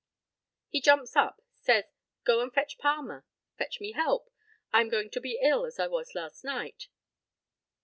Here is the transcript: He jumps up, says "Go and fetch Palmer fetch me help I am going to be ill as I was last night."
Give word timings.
He 0.69 0.81
jumps 0.81 1.15
up, 1.15 1.43
says 1.59 1.83
"Go 2.23 2.41
and 2.41 2.51
fetch 2.51 2.79
Palmer 2.79 3.23
fetch 3.59 3.79
me 3.79 3.91
help 3.91 4.31
I 4.73 4.81
am 4.81 4.89
going 4.89 5.11
to 5.11 5.21
be 5.21 5.37
ill 5.39 5.63
as 5.63 5.77
I 5.77 5.85
was 5.85 6.15
last 6.15 6.43
night." 6.43 6.87